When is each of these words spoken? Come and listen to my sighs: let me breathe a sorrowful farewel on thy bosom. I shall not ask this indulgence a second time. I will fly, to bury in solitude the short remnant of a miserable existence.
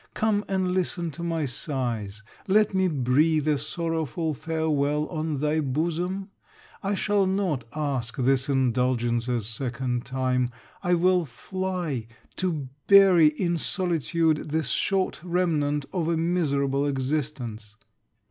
Come 0.15 0.43
and 0.47 0.71
listen 0.71 1.11
to 1.11 1.21
my 1.21 1.45
sighs: 1.45 2.23
let 2.47 2.73
me 2.73 2.87
breathe 2.87 3.47
a 3.47 3.59
sorrowful 3.59 4.33
farewel 4.33 5.05
on 5.09 5.35
thy 5.35 5.59
bosom. 5.59 6.31
I 6.81 6.95
shall 6.95 7.27
not 7.27 7.65
ask 7.75 8.17
this 8.17 8.49
indulgence 8.49 9.27
a 9.27 9.41
second 9.41 10.03
time. 10.07 10.49
I 10.81 10.95
will 10.95 11.23
fly, 11.25 12.07
to 12.37 12.67
bury 12.87 13.27
in 13.27 13.59
solitude 13.59 14.49
the 14.49 14.63
short 14.63 15.21
remnant 15.23 15.85
of 15.93 16.07
a 16.07 16.17
miserable 16.17 16.87
existence. 16.87 17.75